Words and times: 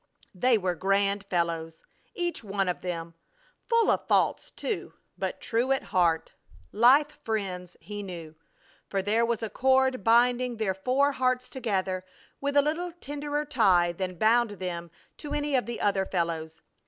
They 0.33 0.57
were 0.57 0.73
grand 0.73 1.23
fellows, 1.27 1.83
each 2.15 2.43
one 2.43 2.67
of 2.67 2.81
them; 2.81 3.13
full 3.59 3.91
of 3.91 4.07
faults, 4.07 4.49
too, 4.49 4.93
but 5.15 5.39
true 5.39 5.71
at 5.71 5.83
heart. 5.93 6.33
Life 6.71 7.11
friends 7.23 7.77
he 7.79 8.01
knew, 8.01 8.33
for 8.87 9.03
there 9.03 9.23
was 9.23 9.43
a 9.43 9.49
cord 9.51 10.03
binding 10.03 10.57
their 10.57 10.73
four 10.73 11.11
hearts 11.11 11.51
together 11.51 12.03
with 12.39 12.57
a 12.57 12.63
little 12.63 12.91
tenderer 12.93 13.45
tie 13.45 13.91
than 13.91 14.15
bound 14.17 14.49
them 14.57 14.89
to 15.17 15.33
any 15.33 15.53
of 15.55 15.67
the 15.67 15.79
other 15.79 16.07
fellows. 16.07 16.63